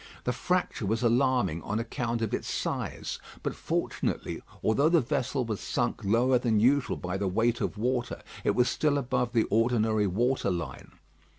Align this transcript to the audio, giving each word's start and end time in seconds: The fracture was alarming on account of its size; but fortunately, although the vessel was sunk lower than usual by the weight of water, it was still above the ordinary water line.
The 0.23 0.33
fracture 0.33 0.87
was 0.87 1.03
alarming 1.03 1.61
on 1.61 1.77
account 1.77 2.23
of 2.23 2.33
its 2.33 2.49
size; 2.49 3.19
but 3.43 3.53
fortunately, 3.55 4.41
although 4.63 4.89
the 4.89 4.99
vessel 4.99 5.45
was 5.45 5.59
sunk 5.59 6.03
lower 6.03 6.39
than 6.39 6.59
usual 6.59 6.97
by 6.97 7.17
the 7.17 7.27
weight 7.27 7.61
of 7.61 7.77
water, 7.77 8.23
it 8.43 8.55
was 8.55 8.67
still 8.67 8.97
above 8.97 9.33
the 9.33 9.45
ordinary 9.51 10.07
water 10.07 10.49
line. 10.49 10.93